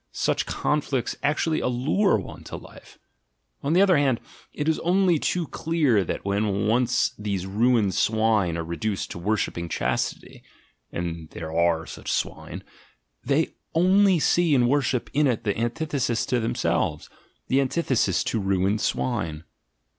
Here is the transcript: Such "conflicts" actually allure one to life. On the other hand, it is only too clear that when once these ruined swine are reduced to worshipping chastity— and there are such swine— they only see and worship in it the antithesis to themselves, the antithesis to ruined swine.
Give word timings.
Such 0.13 0.47
"conflicts" 0.47 1.15
actually 1.21 1.59
allure 1.59 2.17
one 2.17 2.43
to 2.45 2.55
life. 2.55 2.97
On 3.61 3.73
the 3.73 3.83
other 3.83 3.95
hand, 3.97 4.19
it 4.51 4.67
is 4.67 4.79
only 4.79 5.19
too 5.19 5.45
clear 5.49 6.03
that 6.03 6.25
when 6.25 6.65
once 6.65 7.13
these 7.19 7.45
ruined 7.45 7.93
swine 7.93 8.57
are 8.57 8.63
reduced 8.63 9.11
to 9.11 9.19
worshipping 9.19 9.69
chastity— 9.69 10.41
and 10.91 11.29
there 11.33 11.53
are 11.53 11.85
such 11.85 12.11
swine— 12.11 12.63
they 13.29 13.53
only 13.75 14.17
see 14.17 14.55
and 14.55 14.67
worship 14.67 15.07
in 15.13 15.27
it 15.27 15.43
the 15.43 15.55
antithesis 15.55 16.25
to 16.25 16.39
themselves, 16.39 17.07
the 17.47 17.61
antithesis 17.61 18.23
to 18.23 18.39
ruined 18.39 18.81
swine. 18.81 19.43